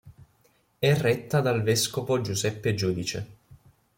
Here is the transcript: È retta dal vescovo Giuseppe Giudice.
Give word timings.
È 0.79 0.95
retta 0.95 1.41
dal 1.41 1.61
vescovo 1.61 2.21
Giuseppe 2.21 2.73
Giudice. 2.73 3.27